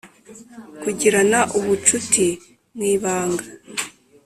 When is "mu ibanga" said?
2.75-3.45